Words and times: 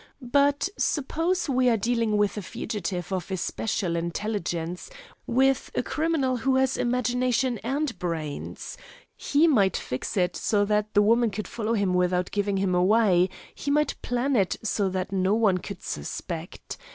But 0.31 0.67
suppose 0.79 1.47
we 1.47 1.69
are 1.69 1.77
dealing 1.77 2.17
with 2.17 2.35
a 2.35 2.41
fugitive 2.41 3.13
of 3.13 3.29
especial 3.29 3.95
intelligence, 3.95 4.89
with 5.27 5.69
a 5.75 5.83
criminal 5.83 6.37
who 6.37 6.55
has 6.55 6.75
imagination 6.75 7.59
and 7.59 7.99
brains? 7.99 8.79
He 9.15 9.47
might 9.47 9.77
fix 9.77 10.17
it 10.17 10.35
so 10.35 10.65
that 10.65 10.91
the 10.95 11.03
woman 11.03 11.29
could 11.29 11.47
follow 11.47 11.73
him 11.75 11.93
without 11.93 12.31
giving 12.31 12.57
him 12.57 12.73
away, 12.73 13.29
he 13.53 13.69
might 13.69 13.93
plan 14.01 14.35
it 14.35 14.55
so 14.63 14.89
that 14.89 15.11
no 15.11 15.35
one 15.35 15.59
would 15.69 15.83
suspect. 15.83 16.77